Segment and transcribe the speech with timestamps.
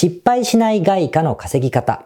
[0.00, 2.04] 失敗しない外貨の稼ぎ方。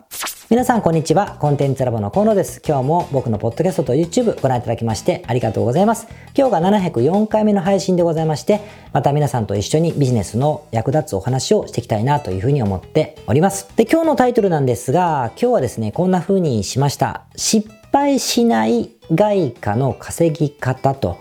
[0.48, 1.37] 皆さんこんにちは。
[1.41, 2.62] コンテンツラボの河野です。
[2.66, 6.06] 今日も僕のポッドキャストと YouTube ご覧いただきましてありがとうございます。
[6.34, 8.62] 今日が704回目の配信でございまして、
[8.94, 13.68] また皆さんと一緒にビジネスの役立つお話をしていきたいなというふうに思っております。
[13.76, 17.27] で、今日のタイトルなんですが、今日はですね、こんな風にしました。
[17.37, 21.19] 失敗しない外貨の稼ぎ方と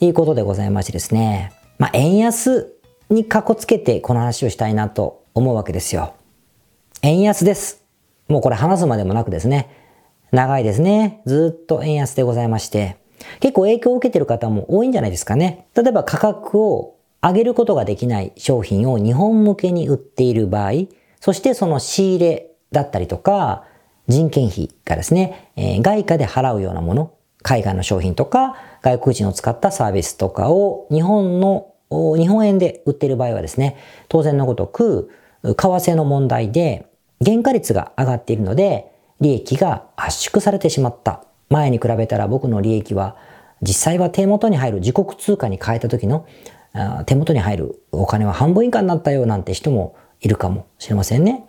[0.00, 2.74] いうことでございましてですね、まあ、円安
[3.08, 6.14] にかこつけてこの話をしたいなと思うわけですよ。
[7.02, 7.84] 円安です。
[8.28, 9.68] もうこれ話すまでもなくですね、
[10.32, 11.22] 長いですね。
[11.26, 12.96] ずっと円安でございまして、
[13.40, 15.66] 結構影響を受けてる方も多いんじゃないですかね。
[15.74, 20.72] 例えば価格を上げることができない商品を日本向けに売っている場合、
[21.20, 23.64] そしてその仕入れだったりとか、
[24.08, 33.76] 人件費がですね、えー、外貨で払うようなもの、海外の商品とか、外国人を使ったサービスとかを日本の、日本円で売っている場合はですね、
[34.08, 35.10] 当然のごとく、
[35.42, 36.86] 為替の問題で
[37.24, 41.24] 原価率が上がっているので、利益が圧縮されてしまった。
[41.50, 43.16] 前に比べたら僕の利益は、
[43.62, 46.24] 実際は手元に入る自国通貨に変えた時の
[47.04, 51.44] 手元に入るお金は半分以下になったよなんて人もいるかもしれませんね。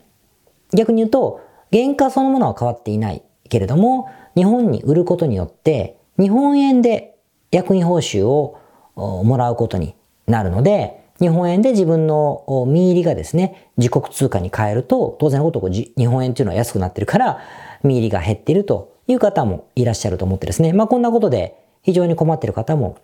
[0.74, 7.16] 逆に言うと、原価そのものは変わっていないけれども、日本に売ることによって、日本円で
[7.52, 8.58] 役員報酬を
[8.96, 9.96] もらうことに
[10.28, 17.40] なるので、日本円で自分の見入りがですね、自国通貨に変えると、当然のこと日本円っていうのは安くなってるから、
[17.84, 22.98] 見入りが減ってるという方もいらっしゃると思ってですね、まあこんなことで非常に困ってる方も、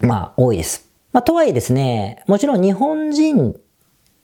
[0.00, 0.88] まあ多いです。
[1.12, 3.56] まあとはいえですね、もちろん日本人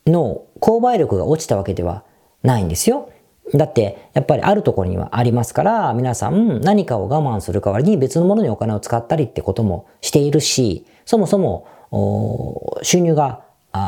[0.07, 2.05] の購買力が落ちたわけでは
[2.41, 3.09] ないんですよ。
[3.53, 13.43] だって、やっぱりあるところにはありますから、皆さん何かを我慢する代わりに別のものにお金を使ったりってこともしているし、そもそも収入が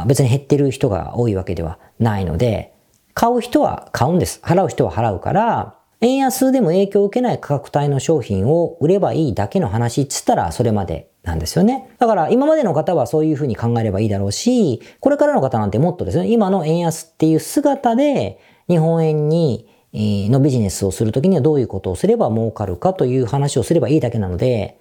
[0.08, 2.74] 別に減ってる人が多いわけではないので、
[3.14, 4.40] 買う人は買うんです。
[4.44, 11.90] 払う人は払うから、円安でも影響を受けない価格帯の商品を売ればいいだけの話っつったらそれまでなんですよね。
[12.00, 24.80] だから今までの方はそういうふうに考えればいいだろうし、これからの方なんてもっとですね、今の円安っていう姿で日本円にのビジネスをするときにはどういうことをすれば儲かるかという話をすればいいだけなので、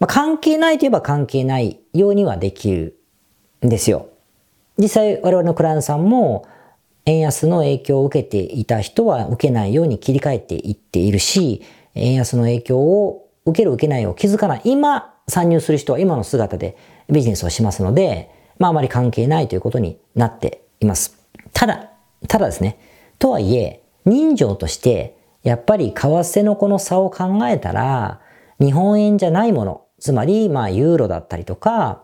[0.00, 2.98] まあ、関係ないといえば関係ないようにはできる
[3.64, 4.08] んですよ。
[4.78, 6.46] 実際我々のクライアントさんも
[7.04, 11.62] 円安の影響を受けていた人は受けないように切り替えていっているし、
[11.94, 14.62] 円安の影響を受ける受けないを気づかない。
[14.64, 16.76] 今参入する人は今の姿で
[17.08, 21.18] ビジネスをしますので、まああまり関係ないということになっています。
[21.52, 21.90] ただ、
[22.26, 22.78] ただですね。
[23.18, 28.20] とはいえ、人情として、やっぱり為替のこの差を考えたら、
[28.60, 32.02] 日本円じゃないもの、つまり、まあ、ユーロだったりとか、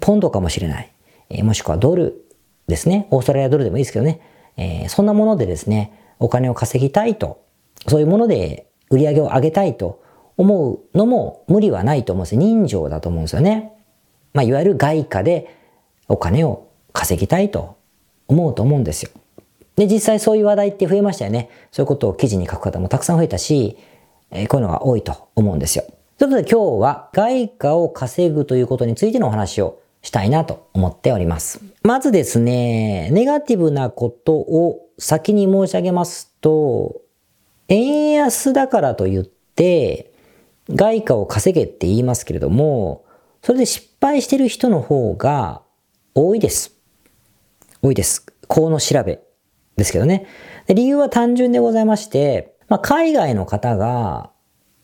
[0.00, 0.92] ポンドかもしれない。
[1.28, 2.24] え、もしくはドル
[2.68, 3.06] ですね。
[3.10, 4.20] オーストラリアドルでもいいですけどね。
[4.56, 7.44] えー、そんなものでですね、お金を稼ぎたいと、
[7.86, 10.02] そういうもので売り上げを上げたいと
[10.36, 12.36] 思うのも無理はないと思うんです。
[12.36, 13.72] 人情だと思うんですよね。
[14.32, 15.56] まあ、いわゆる外貨で
[16.08, 17.76] お金を稼ぎたいと
[18.28, 19.10] 思うと思うんですよ。
[19.76, 21.50] で、実際そういう話題って増えましたよね。
[21.70, 23.78] そういうことを記事に書く方もたくさん増えたし、
[24.30, 25.84] えー、こういうのが多いと思うんですよ。
[26.18, 31.60] ということで今日は外貨を稼ぐということについてのお話をしたいなと思っております。
[31.84, 37.02] まずですね、ネガティブなことを先に申し上げますと、
[37.68, 40.12] 円安だからといって、
[40.70, 43.04] 外貨を稼げって言いますけれども、
[43.40, 45.62] それで失敗してる人の方が
[46.16, 46.72] 多いです。
[47.80, 48.26] 多いです。
[48.48, 49.20] この調べ
[49.76, 50.26] ですけどね。
[50.66, 54.32] 理由は単純でございまして、まあ、海外の方が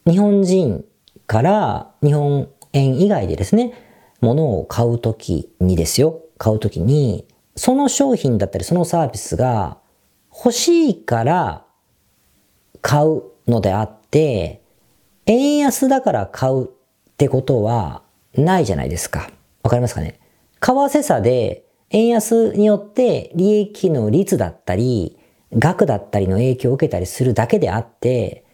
[0.06, 0.84] 日本人
[1.26, 3.72] から日本円以外でですね、
[4.20, 7.26] 物を買うときにですよ、買うときに、
[7.56, 9.78] その商品だったりそのサービスが
[10.30, 11.64] 欲しいから
[12.80, 14.62] 買うのであって、
[15.26, 16.68] 円安だから買うっ
[17.16, 18.02] てことは
[18.36, 19.30] ないじゃないですか。
[19.62, 20.18] わかりますかね？
[20.60, 25.18] 為替差で円安によって利益の率だったり、
[25.52, 28.44] 額だったりの影響を受けたりするだけであって、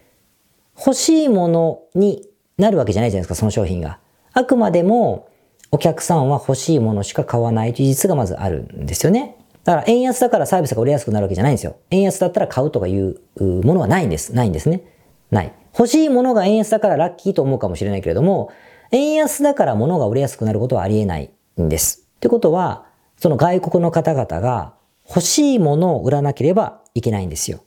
[0.77, 2.29] 欲しいものに
[2.61, 3.99] なるわけじゃないじゃないですか、その商品が。
[4.33, 5.29] あくまでも、
[5.73, 9.37] お客さんは欲しいものしか買わないという事実がまずあるんですよね。
[9.65, 11.77] だから円安だからサービスが売れやすくなるわけじゃないんですよ。
[11.91, 14.35] 円安だったら買うとかいうものはないんです。
[14.35, 14.83] ないんですね。
[15.31, 15.53] ない。
[15.79, 18.51] 欲しいものが円安だからラッキーと思うかもしれないけれども、
[18.91, 21.31] 円安だから物が売れやすくなることはありえない
[21.61, 22.09] んです。
[22.17, 22.87] ってことは、
[23.17, 24.75] その外国の方々が
[25.07, 27.59] 欲しいものを売らなければいけないんですよ。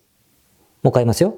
[0.82, 1.36] もう一回言いますよ。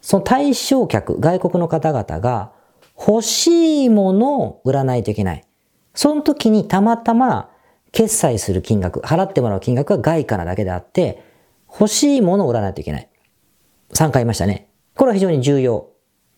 [0.00, 2.52] その対象客、外国の方々が
[2.98, 5.44] 欲しいものを売らないといけない。
[5.94, 7.50] その時にたまたま
[7.92, 11.22] 決済する金額、払ってもらう金額が外貨なだけであって、
[11.70, 13.08] 欲しいものを売らないといけない。
[13.92, 14.68] 3回言いましたね。
[14.94, 15.90] これは非常に重要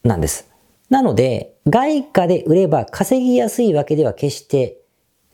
[0.05, 0.51] なんです。
[0.89, 4.79] なので、外貨で売れば稼ぎやすいわけでは決して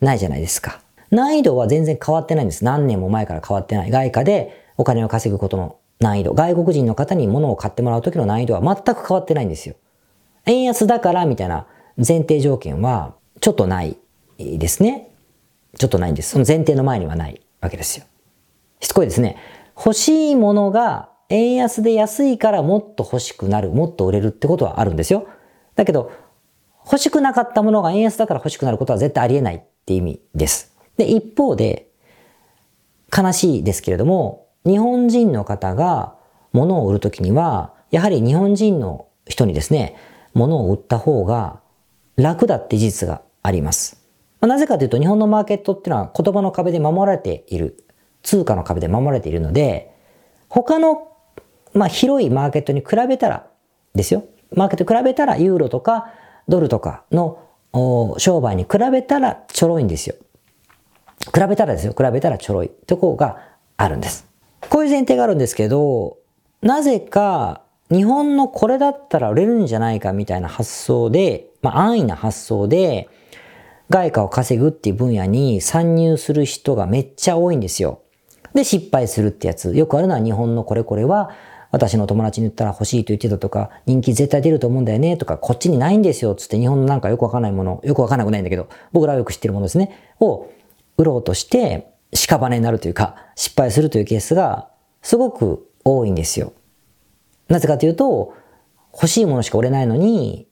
[0.01, 0.81] ないじゃないですか。
[1.11, 2.65] 難易度は全然変わってないんです。
[2.65, 3.91] 何年も前から変わってない。
[3.91, 6.35] 外貨でお金を稼ぐことの難易度。
[6.35, 9.77] 外国人の方に物を買ってもらう時の難易度は全く変わってないんですよ。
[10.47, 11.67] 円安だからみたいな
[11.97, 13.97] 前提条件はちょっとない
[14.39, 15.11] ですね。
[15.79, 16.31] ちょっとないんです。
[16.31, 18.07] その前提の前にはないわけですよ。
[18.81, 19.37] しつこいですね。
[19.77, 25.27] 欲しいものが円安で安いからもっと欲しくなる、もっと売れるってことはあるんですよ。
[25.75, 26.13] だけど、
[26.85, 30.77] 欲しくなかったものが円安だから欲しくなることは絶対ありえないって意味です。
[30.97, 31.89] で、一方で、
[33.17, 36.17] 悲しいですけれども、日本人の方が
[36.53, 39.97] 物を売るときには、やはり日本人の人にですね、
[40.37, 41.61] 物を売った方が
[42.17, 44.07] 楽だって事実があります。
[44.41, 47.83] なぜかというと、日本のマーケットっていうのは言葉の壁で守られている。
[48.23, 49.95] 通貨の壁で守られているので、
[50.49, 51.13] 他の、
[51.73, 53.47] まあ、広いマーケットに比べたら
[53.95, 54.25] ですよ。
[54.53, 56.13] マーケットに比べたらユーロとか
[56.49, 57.39] ドルとかの
[58.19, 60.17] 商売に比べたらちょろいんですよ。
[61.33, 61.95] 比べたらですよ。
[61.97, 63.39] 比べたらちょろいところが
[63.77, 64.27] あるんです。
[64.69, 66.19] こういう前提があるんですけど、
[66.63, 73.09] なぜか日本のこれだったら売れるんじゃないかみたいな発想で、まあ安易な発想で、
[73.89, 78.01] 外貨を稼ぐっていう分野に参入する人がめっちゃ多いんですよ。
[78.55, 79.75] で、失敗するってやつ。
[79.75, 81.31] よくあるのは日本のこれこれは、
[81.71, 90.49] 私の友達に言ったら欲しいと言ってたとか、人気絶対出ると思うんだよねとか、こっちにないんですよつって日本のなんかよくわかんないもの、よくわかんなくないんだけど、僕らはよく知ってるものですね、を
[90.97, 94.69] 売ろうとして、屍になるというか、失敗するというケースが
[95.03, 96.53] すごく多いんですよ。
[97.49, 98.35] なぜかというと、
[98.93, 100.49] 欲しいものしか売れないのに、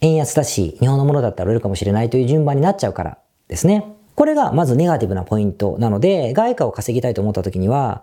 [0.00, 3.96] 円安だし、日本のものだったら売れるかもしれないという順番になっちゃうからですね。
[4.14, 8.02] これがまずネガティブなポイントなので、外貨を稼ぎたいと思った時には、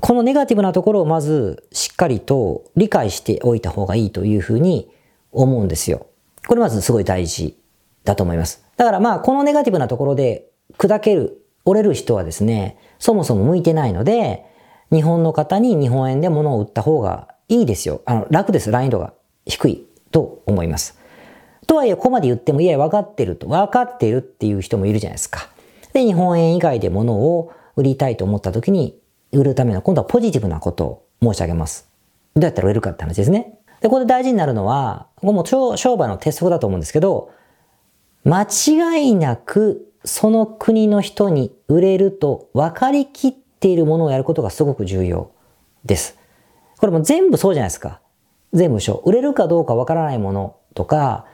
[0.00, 4.90] このネガティブなところをまずしっかりと理解しておいた方がいいというふうに
[5.30, 6.06] 思うんですよ。
[6.46, 7.58] これまずすごい大事
[8.04, 8.64] だと思います。
[8.76, 10.48] だからまあこのネガティブなところで
[10.78, 14.44] 砕ける、折れる人はですね、そもそも向いてないので、
[14.90, 18.02] 日本の方に日本円で物を売った方がいいですよ。
[18.04, 18.70] あの、楽です。
[18.70, 19.12] 難易度が
[19.46, 20.98] 低いと思います。
[21.66, 25.48] とはいえ、ここまで言っても、いや、分かってると、分かってるっていう人もいるじゃないですか。
[25.92, 28.98] で、日本円以外で物を売りたいと思った時に、
[29.32, 31.88] 売るための、今度はポジティブなことを申し上げます。
[32.34, 33.58] どうやったら売れるかって話ですね。
[33.80, 37.30] で、ここで大事になるのは、ここも商売の鉄則だと思うんですけど、
[38.24, 45.32] 間違いなくその国の人に売れると分かりきっているものをやることがすごく重要
[45.84, 46.18] です。
[46.82, 48.00] これも全部そうじゃないですか。
[48.52, 49.08] 全部そう。
[49.08, 51.26] 売れるかどうか分からないものとか、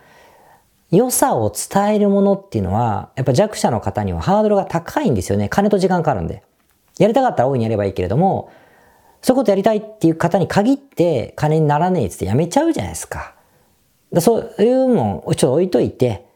[0.91, 5.49] 良さを伝えるものっていうのは、やっぱ弱者の方にはハードルが高いんですよね。
[5.49, 6.43] 金と時間かかるんで。
[6.99, 8.51] やりたかったら大いにやればいいけれども、
[9.23, 13.35] そういうことやりたいっていう方に限って金にならねえってやめちゃうじゃないですか。
[14.21, 16.27] そういうもんを、ちょっと置いといて、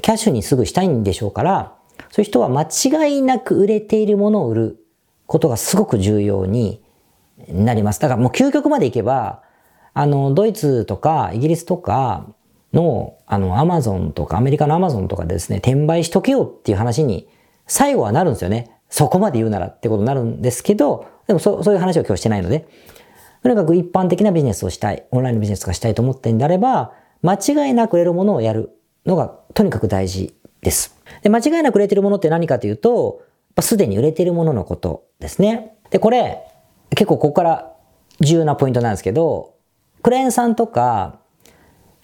[0.00, 1.74] キャッシュにすぐしたいんでしょうから、
[2.10, 4.86] そういう人は間違いなく売れているものを売る
[5.26, 6.80] ことがすごく重要に
[7.48, 8.00] になります。
[8.00, 9.42] だからもう究極までいけば、
[9.92, 12.26] あの、ドイツとかイギリスとか、
[12.74, 17.28] の、あの、アマゾンとか、アメリカのアマゾンとかでですね、転売しとけよっていう話に、
[17.66, 18.70] 最後はなるんですよね。
[18.90, 22.66] そこまで言うならってことになるんですけど、でもそそういう話を今日してないので、
[23.42, 28.70] とにかく一般的なビジネスをしたい、オンラインのビジネスがしたいと思ってんであれば、間違いなく売れるものをやる
[29.06, 31.00] のがとにかく大事です。
[31.22, 33.22] で、間違いなく売れてるものって何かというと、
[33.60, 35.76] すでに売れてるもののことですね。
[35.90, 36.42] で、これ、
[36.94, 37.72] 結構ここから
[38.20, 39.54] 重要なポイントなんですけど、
[40.02, 41.20] クレーンさんとか、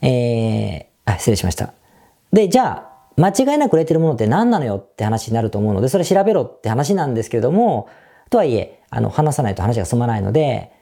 [0.03, 1.75] えー、あ、失礼しました。
[2.33, 7.89] で、じゃあ、間違いなく売れてるものって何なのよって話になると思うので、それ調べろって話なんですけれども、
[8.31, 10.73] とはいえ、あの、話さないと話が進まないので、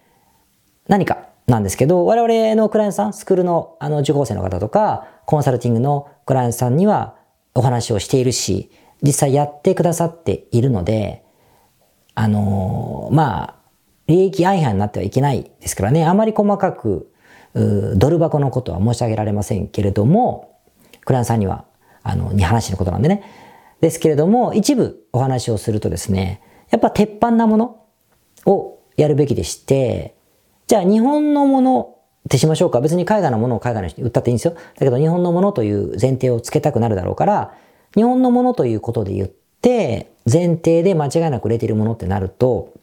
[0.87, 7.17] 何かなんですけど、我々のクライアントさん、スクールのあの受講生の方とか、コンサルティングのクライアントさんには
[7.55, 8.71] お話をしているし、
[9.03, 11.25] 実際やってくださっているので、
[12.15, 13.58] あのー、まあ、
[14.09, 17.12] 利益相反になってはいけないですからね、あまり細かく
[17.55, 20.59] ドル箱のことは申し上げられませんけれども、
[21.05, 21.65] クランさんには、
[22.03, 23.23] あの、に話のことなんでね。
[23.81, 27.85] ですけれども、一部お話をするとですね、やっぱ鉄板なもの
[28.45, 30.17] をやるべきでして、
[30.67, 31.95] じゃあ日本のもの
[32.27, 32.81] ってしましょうか。
[32.81, 34.55] 別に海外のものを海外の人に売ったっていいんですよ。
[34.55, 37.55] だけど日本のものという前提をつけたくなるだろうから、
[37.95, 42.75] 日本のものということで言って、前提で間違いなく売れているものってなると、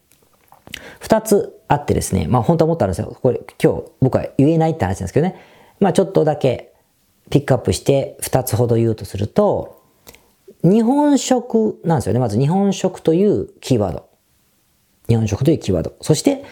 [1.00, 3.18] 二つあってですね、まあ本当は思ったんですよ。
[3.22, 5.36] これ今日僕は言えないって話なんですけどね。
[5.80, 6.74] まあちょっとだけ
[7.30, 9.82] ピックアップして二つほど言うとすると、
[10.64, 12.20] 日本食なんですよね。
[12.20, 14.10] まず日本食というキーワード。
[15.08, 15.94] 日本食というキーワード。
[16.02, 16.44] そして、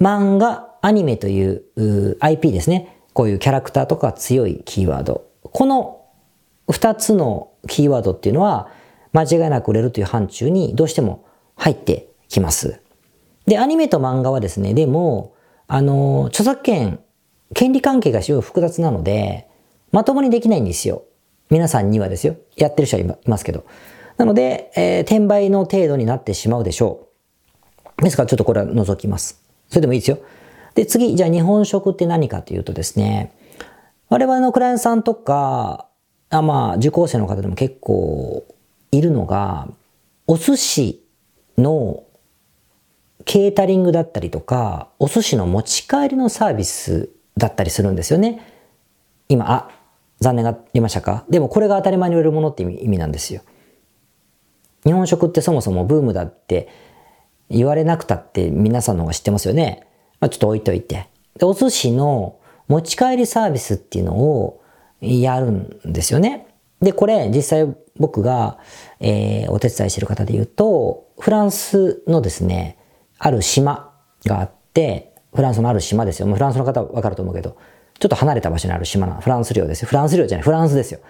[0.00, 2.96] 漫画、アニメという IP ですね。
[3.12, 5.26] こういうキャラクターとか強いキーワード。
[5.42, 6.06] この
[6.70, 8.70] 二つのキーワードっていうのは、
[9.12, 11.24] 間違いなく売れるという範疇にどうしても
[11.56, 12.80] 入ってきます。
[13.48, 15.34] で、アニメと漫画はですね、でも、
[15.66, 17.00] あの、著作権、
[17.54, 19.48] 権利関係が非常に複雑なので、
[19.90, 21.04] まともにできないんですよ。
[21.50, 22.36] 皆さんにはですよ。
[22.56, 23.64] やってる人はいますけど。
[24.18, 27.08] なので、えー、転売の程度になってしまうでしょ
[27.98, 28.02] う。
[28.02, 29.42] ですからちょっとこれは除きます。
[29.68, 30.18] それでもいいですよ。
[30.74, 33.32] で、次、じゃあ日本食って何かというとですね、
[34.10, 35.88] 我々のクライアントさんとか、
[36.30, 38.44] あまあ、受講生の方でも結構
[38.92, 39.68] いるのが、
[40.26, 41.04] お寿司
[41.56, 42.02] の
[43.28, 48.40] ケータリングだったりとか、お寿司の持ち帰りのサービスだったりするんですよね。
[49.28, 49.70] 今、あ、
[50.18, 51.26] 残念がありましたか？
[51.28, 53.42] でもこれが当たり前に売れるものって意味なんですよ。
[54.84, 56.68] 日本食ってそもそもブームだって
[57.50, 59.86] 言われなくたって皆さんの方が知ってますよね。
[60.20, 61.08] まあ、ちょっと置いといて。
[61.36, 64.62] で、お寿司の持ち帰りサービスっていうのを
[65.02, 66.46] やるんですよね。
[66.80, 68.56] で、これ実際僕が、
[69.00, 72.77] えー、お手伝いしてる方で言うと、フランスのですね、
[73.18, 73.92] ある島
[74.24, 76.26] があって、フランスのある島ですよ。
[76.26, 77.56] もうフランスの方はわかると思うけど、
[77.98, 79.88] ちょっと離れた場所にある島な、フランス領ですよ。
[79.88, 81.00] フランス領じゃない、フランスですよ。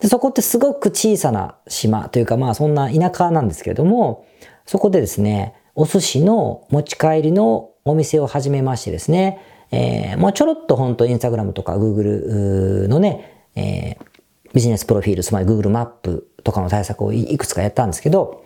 [0.00, 4.26] でそこってすごく小さな島というかまあそんな田舎なんですけれども、
[4.66, 18.44] そこでですね、お寿司の持ち帰りのお店を始めましてですね、えー、もうちょろっと本当インスタグラムとか Google のね、えー、ビジネスプロフィール、つまり Google マップとかの対策をいくつかやったんですけど、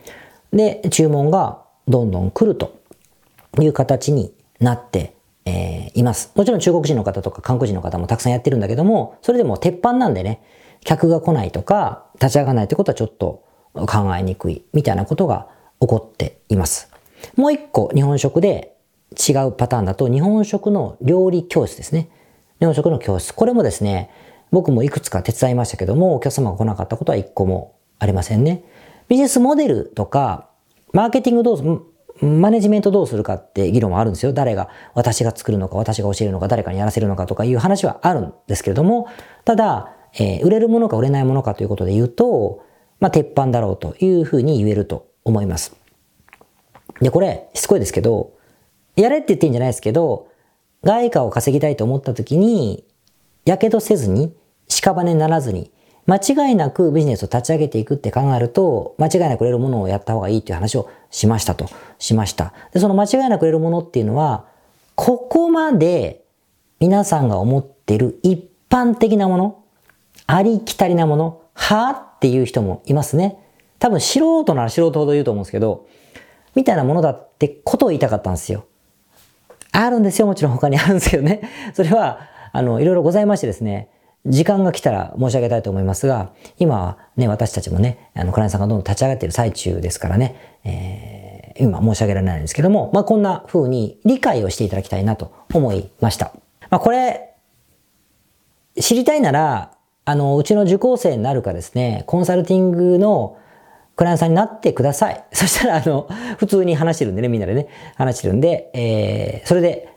[0.52, 2.79] で、注文がどんどん来ると
[3.60, 5.14] いう形になって
[5.44, 6.32] えー、います。
[6.34, 10.42] もちろん中国人の方とか韓国人の方もたくさんやってるんだけども、それでも鉄板なんでね、
[10.84, 15.48] 客が来ないとか、立ち上がらないってことはちょっと考えにくい、みたいなことが
[15.80, 16.90] 起こっています。
[17.36, 18.76] もう一個、日本食で
[19.12, 22.08] 違うパターンだと、日本食の料理教室ですね。
[22.60, 23.32] 日本食の教室。
[23.32, 24.10] これもですね、
[24.50, 28.64] 僕もいくつか手伝いましたけども、お客様が来なかったことは一個もありませんね。
[29.08, 30.48] ビジネスモデルとか、
[30.92, 31.86] マーケティングどう
[32.22, 34.32] マネジメントどうするかって議論はあるんですよ。
[34.32, 39.08] 誰が、私が作るのか、私が教えるのか、誰かにやらせるのかとかいう話はあるんですけれども、
[39.44, 42.62] ただ、えー、売れるものか売れないものかということで言うと、
[42.98, 45.74] まあ、鉄板だろうというふうに言えると思います。
[47.00, 48.32] で、これ、しつこいですけど、
[48.96, 50.28] やれって言ってんじゃないですけど、
[50.84, 52.84] 外貨を稼ぎたいと思った時に、
[53.44, 54.34] やけどせずに、
[54.68, 55.72] 屍にならずに、
[56.10, 61.68] 間違いなくビジネスを立ち上げていくって考えると、間違いなく売れるものをやった方がいいっていう話をしましたと、
[62.00, 62.52] しました。
[62.72, 64.46] で、その間違いなく売れるものっていうのは、
[64.96, 66.24] ここまで
[66.80, 69.62] 皆さんが思ってる一般的なもの、
[70.26, 73.38] ありきたりなもの、はっていう人もいますね。
[73.78, 75.86] 多分素人なら素人ほど言うと思うんですけど、
[76.56, 78.64] みたいなものだってことを言いたかったんですよ。
[79.70, 80.26] あるんですよ。
[80.26, 81.42] もちろん他にあるんですけどね。
[81.72, 83.88] それは、あの、いろいろございましてですね。
[84.26, 96.32] 時間が来たら申し上げたいと思いますが、今はね、私たちもね、あの、クライアントさんがどんどん立ち上がっている最中ですからね、えー、今申し上げられないんですけども、まあ、こんな風に理解をしていただきたいなと思いました。
[96.68, 97.34] まあ、これ、
[98.78, 99.72] 知りたいなら、
[100.04, 103.38] あの、うちの受講生になるかですね、コンサルティングの
[103.96, 105.24] クライアントさんになってください。
[105.32, 106.08] そしたら、あの、
[106.38, 109.89] 普通に話してるんでね、みんなでね、話してるんで、えー、それで、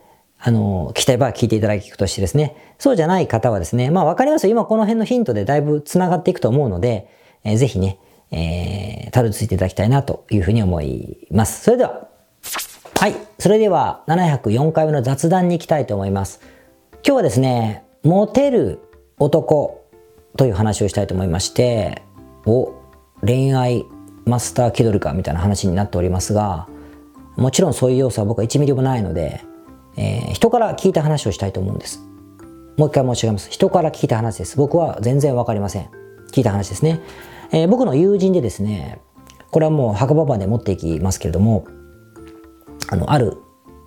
[0.46, 4.50] あの、聞きたい場合は聞いていただくとしてですね、そうじゃない方はですね、まあわかりますよ。
[4.50, 7.08] 今この辺のヒントでだいぶ繋がっていくと思うので、
[7.44, 7.98] えー、ぜひね、
[8.30, 11.64] えー、たどり着いていただきたいなというふうに思います。
[11.64, 12.08] それでは、
[12.94, 13.14] はい。
[13.38, 16.42] それでは、704回目の雑談に行きたいと思います。
[16.96, 18.80] 今日はですね、モテる
[19.18, 19.86] 男
[20.36, 22.02] という話をしたいと思いまして、
[22.44, 22.74] お、
[23.24, 23.86] 恋愛
[24.26, 26.68] マスター気取りかみたいな話になっておりますが、
[27.36, 29.42] もちろんそういう要素は僕は1ミリもないので、
[29.96, 32.00] えー、人から聞いた話をしたいと思うんです。
[32.76, 33.50] もう一回申し上げます。
[33.50, 34.56] 人から聞いた話です。
[34.56, 35.88] 僕は全然わかりません。
[36.32, 37.00] 聞いた話ですね。
[37.52, 39.00] えー、僕の友人でですね、
[39.50, 41.66] これはもう墓場まで持っていきますけれども、
[42.88, 43.38] あの、ある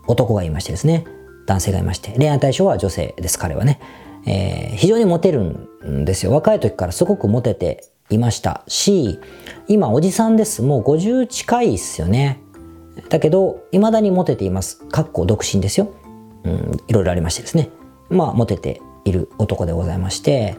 [0.08, 1.06] 男がいましてですね、
[1.46, 3.80] 男性がいまして、恋愛対象は女性です、彼はね。
[4.26, 5.42] えー、非常にモテる
[5.86, 6.32] んですよ。
[6.32, 9.20] 若い時からすごくモテていましたし、
[9.68, 10.62] 今おじさんです。
[10.62, 12.42] もう50近いっすよね。
[13.10, 14.86] だけど、未だにモテています。
[14.88, 15.92] かっこ独身ですよ。
[16.44, 17.70] うん、いろいろありましてですね。
[18.10, 20.58] まあ、モテている男でございまして。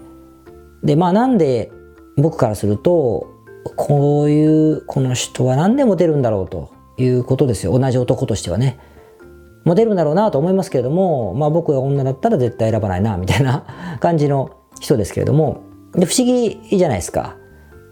[0.82, 1.72] で、まあ、なんで、
[2.16, 3.28] 僕からすると、
[3.76, 7.78] こういう、この人は何でモテるんだろうということですよ。
[7.78, 8.78] 同じ男としてはね。
[9.64, 13.64] モテるんだろうなと思いますけれども、まあ僕が女だったら絶対選ばないな、みたいな
[14.00, 15.58] 感じの人ですけれども、
[15.92, 17.36] で、不思議じゃないですか。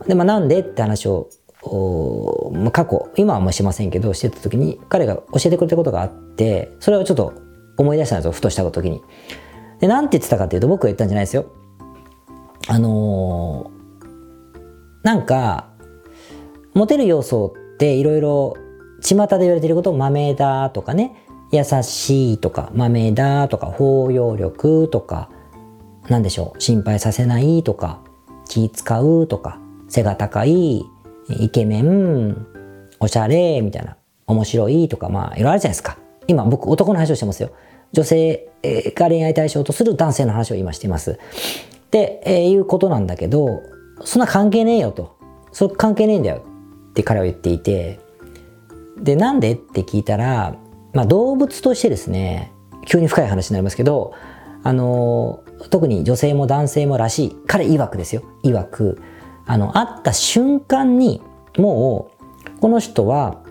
[0.06, 1.28] で、まあなんでって話を
[2.72, 7.34] 過去今はもうしませんけどしてた時に彼が教えてくれたことがあってそれをちょっと
[7.76, 9.02] 思い出したんですよふとした時に。
[9.80, 11.46] で何て言ってたかっていうと僕が言ったんじゃないですよ。
[12.68, 15.68] あのー、なんか
[16.74, 18.56] モテる要素っていろいろ
[19.02, 25.30] 巷で言われてることを豆だとかね優しいとか豆だとか包容力とか
[26.08, 28.00] 何でしょう心配させないとか
[28.48, 30.84] 気使うとか背が高い
[31.28, 32.46] イケメン
[33.00, 33.96] おしゃれみたいな。
[34.28, 35.98] 面白いとかまあいろいろあるじゃないですか。
[36.26, 37.50] 今僕男の話をしてますよ。
[37.92, 38.48] 女性
[38.96, 41.12] が恋愛対象とする男性の話を今しています。
[41.12, 43.62] って、いうことなんだけど
[44.04, 45.16] そんな関係ねえよと。
[45.52, 46.42] それ関係ねえんだよ。
[46.90, 48.00] って彼は言っていて。
[48.98, 50.56] でなんでって聞いたら
[50.96, 52.52] まあ、動物としてですね
[52.86, 54.14] 急に深い話になりますけど
[54.62, 58.22] あの特に女性も男性もらしい彼曰くですよ。
[58.42, 59.00] 曰く。
[59.46, 61.22] あの会った瞬間に
[61.56, 62.10] も
[62.48, 63.42] うこの人は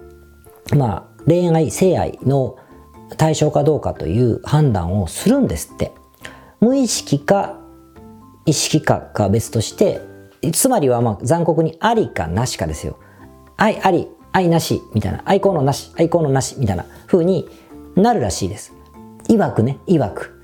[0.75, 2.58] まあ恋愛性愛の
[3.18, 5.92] 対象かどうかという判断をするんですって。
[6.62, 7.60] 無意識か
[8.46, 10.02] 意識かか別として
[10.54, 12.98] つまりはまあ残酷にありかなしかですよ。
[13.58, 15.22] 愛あり愛なしみたいな。
[15.25, 17.48] 愛好のなし愛好のなしみたいな風に
[17.96, 18.74] なるらしいです。
[19.30, 20.42] 曰くね曰く。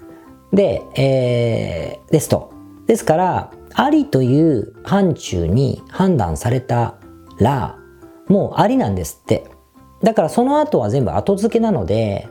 [0.53, 2.53] で、えー、ですと。
[2.88, 6.95] ですからありという範疇に判断された
[7.39, 7.77] ら
[8.27, 9.49] もうありなんですって。
[10.03, 12.27] だからその後は全部後付けなので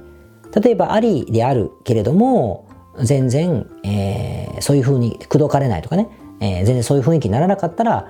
[0.61, 2.69] 例えばありであるけれども
[2.99, 6.09] 全然、えー、そういう風に口説かれないとかね、
[6.41, 8.09] えー、全然そういう雰囲気にならなかったら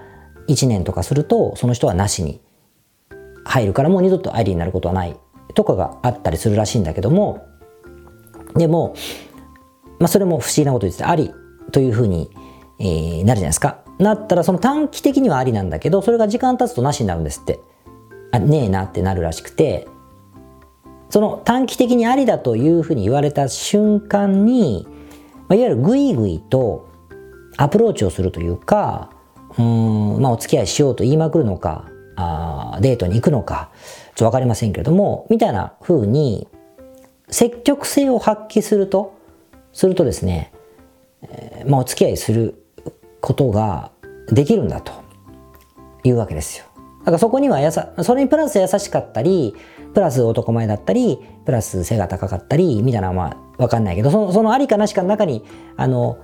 [0.48, 2.40] 1年とかするとその人はなしに
[3.44, 5.14] 入るからもう二度とアイリーになることはない
[5.54, 7.46] とかがあったりするらしいんだけども。
[8.54, 8.94] でも、
[9.98, 11.32] まあ、それも不思議なこと言っててあり
[11.72, 12.30] というふうに、
[12.80, 13.78] えー、なるじゃないですか。
[13.98, 17.60] なったらその短期的にはありなんだけどそれが時間経つとなしになるんですって。
[18.32, 19.86] あねえなってなるらしくて。
[21.10, 24.86] その短期的にありだというふうに言われた瞬間に、
[25.48, 26.88] ま、いわゆるグイグイと
[27.56, 29.10] アプローチをするというか
[29.58, 36.48] うん、まあ、お付き合いしようと言いまくるのかあデートに行くのか、ちょっとわかりませんけれども、みたいな風に、
[37.28, 39.14] 積極性を発揮すると、
[39.72, 40.52] するとですね、
[41.22, 42.62] えー、まあ、お付き合いする
[43.20, 43.92] ことが
[44.28, 44.92] できるんだと
[46.04, 46.64] いうわけですよ。
[47.00, 49.54] だからそこにはやさ、それにプラス優しかったり、
[49.94, 55.44] プラス男前だったり、プラス背が高かったり、みたいなのはまあわかんないけど、そのそのありかなしかの中に、
[55.76, 56.18] あの、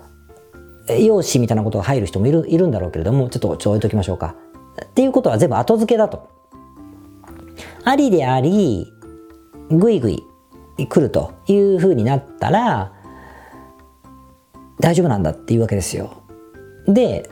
[1.00, 4.36] 容姿みたいなことが入る人もいるいるんだろうけれども、ちょっとちょ置いときましょうか。
[4.84, 6.28] っていうことは全部後付けだと。
[7.84, 8.92] ありであり、
[9.70, 10.22] ぐいぐい
[10.76, 12.92] 来るというふうになったら、
[14.78, 16.25] 大丈夫なんだっていうわけですよ。
[16.86, 17.28] で、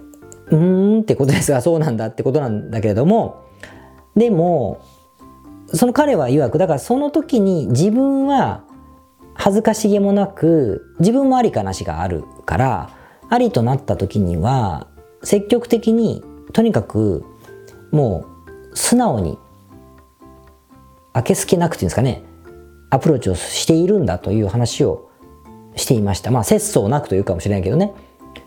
[0.49, 3.45] うーんってことですが、そうなんだってことなんだけれども、
[4.17, 4.83] でも、
[5.69, 8.65] その彼は曰く、だからその時に自分は
[9.35, 12.91] 恥ずかしげもなく、自分もありかなしがあるから、
[13.31, 14.89] ありとなった時には、
[15.23, 17.25] 積極的にとにかく
[17.91, 18.27] も
[18.73, 19.39] う素直に
[21.15, 22.23] 明けすけなくていうんですかね
[22.91, 25.11] アプローチをしているんだという話を
[25.77, 26.31] していました。
[26.31, 27.93] まあ節操なくというかもしれないけどね。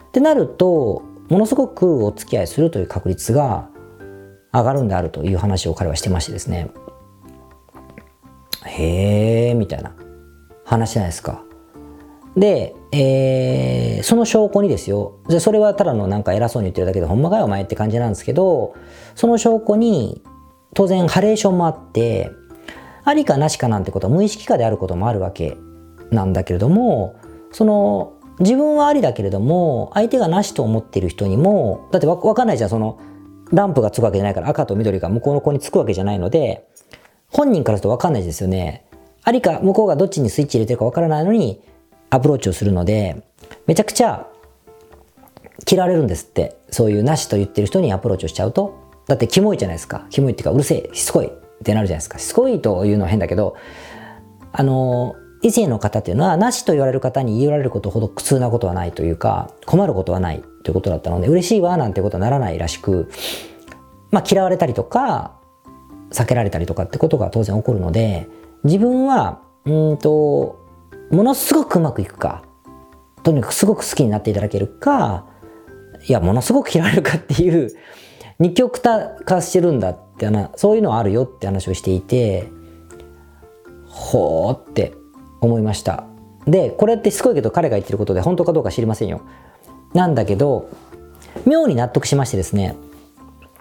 [0.08, 3.70] ってなるとものすごくお付き合いするという確率が
[4.54, 6.72] 上がるんであるという話を彼はしてましてですね
[8.65, 9.96] へえみたいな
[10.65, 11.43] 話じゃないですか
[12.38, 15.20] で、えー、その証拠にですよ。
[15.28, 18.76] で、それはただのなんか偉そうに言ってるだけで、ほんまかよお前って感じなんですけど、
[19.15, 20.22] その証拠に、
[20.76, 22.32] 当然ハレーションもあって、
[23.04, 25.58] ありかなしかなんてことは無意識化であることもあるわけ
[26.12, 27.15] なんだけれども、
[27.52, 33.00] その、自分はありだけれども、相手がなしと思っている人にも、だってわかんないじゃん、その、
[33.52, 36.67] ランプがつくわけじゃないから赤と緑が向こうの子につくわけじゃないので、
[37.30, 38.86] 本人からするとわかんないですよね。
[39.23, 41.62] ありか、向こうがどっちにスイッチ入れてるかわからないのに、
[42.10, 43.23] アプローチをするので、
[43.65, 44.28] めちゃくちゃ
[45.69, 46.58] 嫌われるんですって。
[46.69, 48.76] そういうなしと言ってる人にアプローチをしちゃうと。
[49.08, 50.06] だってキモいじゃないですか。
[50.10, 51.30] キモいっていうか、うるせえ、しつこいっ
[51.63, 52.17] てなるじゃないですか。
[52.19, 53.56] しつこいというのは変だけど、
[54.52, 63.10] あの、異性の方っていうのは、なしと言われる方に言われることほど苦痛なことはないというか、困ることはないということだったので、嬉しいわなんてことはならないらしく、
[64.12, 65.38] まあ嫌われたりとか、
[66.12, 68.28] 避けられたりとかってことが当然起こるので、
[68.63, 70.60] 自分は、うんと、
[71.12, 72.43] ものすごくうまくいくか、
[73.23, 75.26] とにかくすごく好きになっていただけるか、
[76.08, 77.69] いや、ものすごく嫌われるかっていう、
[78.39, 82.50] 二極化してるんだって、そういうのはあるよって話をしていて、
[83.86, 84.93] ほーって
[85.41, 86.06] 思いました。
[86.45, 89.21] で、これってすごいけど彼が言ってることで本当かどうか知りませんよ。
[89.93, 90.69] なんだけど、
[91.45, 92.76] 妙に納得しましてですね、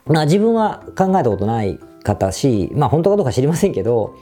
[0.07, 4.15] まあ自分は考えたことない方し、まあ本当かどうか知りませんけど、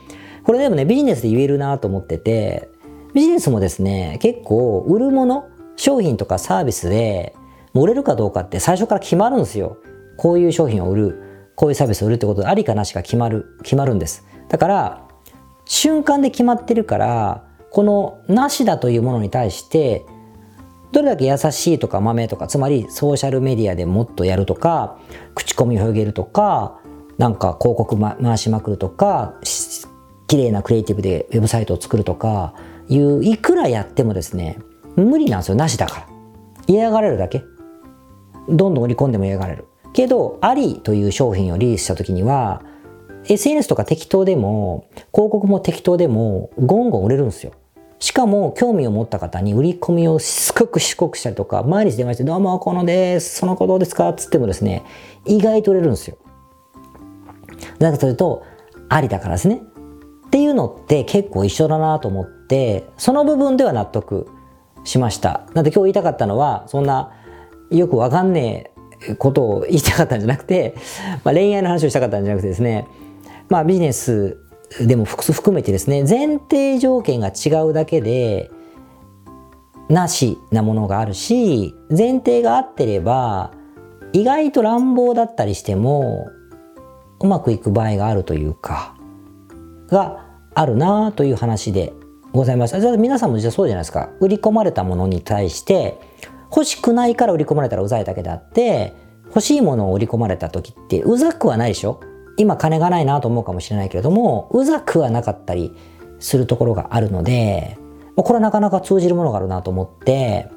[0.45, 2.69] これでもね、ビジネスで言えるなと思ってて、
[3.15, 7.35] ビジネスもですね、結構売るもの、商品とかサービスで、
[7.75, 9.79] 売れるかどうかって最初から決まるんですよ。
[10.17, 11.23] こういう商品を売る、
[11.57, 14.25] こういうサービスを売るってことでありかなしか決まる、決まるんです。
[14.49, 15.09] だから、
[15.65, 17.44] 瞬間で決まってるから、
[17.75, 20.07] このなしだというものに対して、
[20.93, 24.97] どれだけ優しいとか豆とか、つまりソーシャルメディアでもっとやるとか、
[25.35, 26.81] 口コミを広げるとか、
[27.19, 29.35] なんか広告、回しまくるとか、
[30.29, 32.55] 綺麗なクリエイティブでウェブサイトを作るとか
[32.89, 34.59] いういくらやってもですね
[34.97, 35.57] 無理なんですよ。
[35.57, 36.09] なしだから。
[36.67, 37.43] 嫌がられるだけ。
[38.49, 39.67] どんどん売り込んでも嫌がられる。
[39.93, 42.63] けどありという商品をリリースした時には
[43.27, 47.53] SNS とか適当でも広告も適当でもゴンゴン売れるんですよ。
[47.99, 54.83] しかも興味を持った方に売り込みをしつこくしつこくしたりとか毎日電話して「どうもこのですその子どうですか?」っつってもですね
[55.25, 56.17] 意外と売れるんですよ
[57.79, 58.43] なぜかというと
[58.89, 59.63] ありだからですね
[60.27, 64.27] っていうのって結構一緒だなと思ってその部分では納得
[64.85, 67.13] しましたなんで今日言いたかったのはそんな
[67.71, 68.71] よくわかんね
[69.09, 70.75] えことを言いたかったんじゃなくて、
[71.25, 72.87] まあ、恋愛の話をしたかったんじゃなくてですね
[73.49, 74.39] まあビジネス
[74.81, 78.51] でも複数含めてですね前提条件が違うだけで
[79.89, 83.53] なしなものがあるし前提が合ってれば
[84.13, 86.29] 意外と乱暴だったりしても
[87.21, 88.97] うまくいく場合があるというか
[89.89, 91.93] があるなという話で
[92.33, 92.81] ございました。
[92.81, 94.11] じゃあ皆さんも実はそうじゃないですか。
[94.21, 96.01] 売り込まれたものに対して
[96.51, 98.93] 欲しくないから売り込まれたらうざいだけであって
[99.27, 102.01] 欲しいものを売り込まれた時ってうざくはないでしょ
[102.37, 105.73] 今金がないなと思うかもしれないけれどもうざくはなかったり
[106.19, 107.79] するところがあるので
[108.17, 110.49] これはなかなか通じるものがあるなと思って、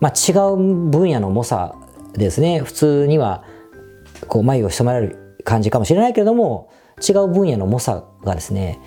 [0.00, 1.74] まあ、違う分野の猛者
[2.12, 2.60] ですね。
[2.60, 3.44] 普通には
[4.28, 6.70] こう眉を潜まれる感じかもしれないけれども
[7.06, 8.80] 違う分野の猛者がですね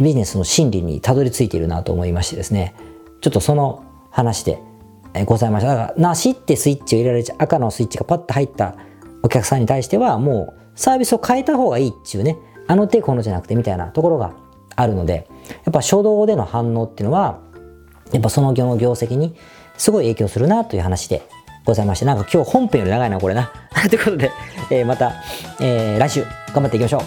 [0.00, 2.74] ビジネスの真理にたどり着いているなと思いましてですね。
[3.20, 4.60] ちょっとその話で
[5.24, 5.74] ございました。
[5.74, 8.76] だからなしってスイッチを入れられちゃ赤のスイッチがパッと入った
[9.22, 12.36] お客さんに対してはもうサービスを変えた方がいいっていうね
[12.68, 14.32] あの手このじゃなくてみたいなところが
[14.76, 17.40] あるのでやっぱ初動での反応っていうのは
[18.12, 19.34] やっぱその業の業績に
[19.76, 21.22] すごい影響するなという話で
[21.64, 23.52] ございましてなんか今日本編より長いなこれな
[23.90, 24.30] ということで、
[24.70, 25.14] えー、また、
[25.60, 27.00] えー、来週頑張っていきましょう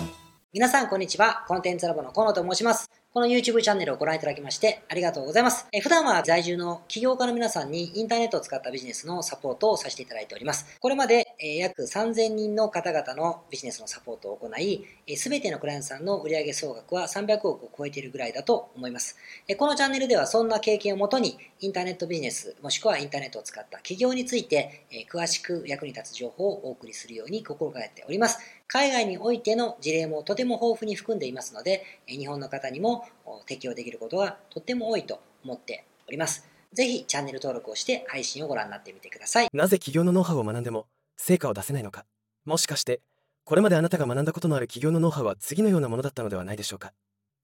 [0.54, 1.46] 皆さん、こんにちは。
[1.48, 3.01] コンテンツラボの河野と申します。
[3.14, 5.68] この YouTube チャンネルをご覧いただきましてありがとうございます。
[5.74, 10.80] え普段は在住の起業家の皆さんにインターネットを使ったビジネスのサポートをさせていただいております。
[10.80, 14.86] これまで、え約3000人の方々のビジネスのサポートを行い、
[15.18, 19.18] すべてのクライアントさんの売上総額は300億を超えているぐらいだと思います。
[19.46, 28.40] えこのチャンネルではそんな経験をもとにインターネットビジネスもしくはインターネットを使った起業について、え詳しく役に立つ情報をお送りするように心がけております。
[28.68, 33.01] 海外においての事例もとても豊富に含んでいますので、日本の方にも
[33.46, 36.48] 適用できることがとっても多いと思っております。
[36.74, 39.50] ぜひチャンネル登録をして配信をご覧になってみてください。
[39.52, 40.88] なぜ起業のノウハウを学んでも
[41.18, 42.06] 成果を出せないのか。
[42.46, 43.02] もしかして、
[43.44, 46.94] これまであなたが学んだことのある起業のノウハウは次のようなものだったのではないでしょうか。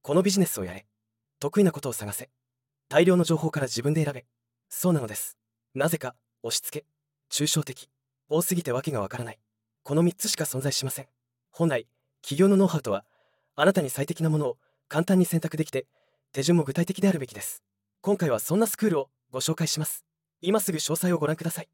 [0.02, 0.86] このビジネスをやれ。
[1.40, 2.30] 得意なことを探せ。
[2.90, 4.26] 大量の情報から自分で選べ。
[4.70, 5.38] そうなのです。
[5.76, 6.86] なぜか、押し付け、
[7.30, 7.90] 抽象的、
[8.30, 9.40] 多すぎてわけがわからない。
[9.84, 11.08] この3つしか存在しません。
[11.52, 11.88] 本来
[12.22, 13.06] 起業のノウハウとは
[13.56, 14.58] あなたに最適なものを
[14.90, 15.86] 簡単に選択できて
[16.32, 17.64] 手順も具体的であるべきです。
[18.02, 20.06] 今回はそんなスクールをご紹介します。
[20.42, 21.68] 今すぐ詳細をご覧ください。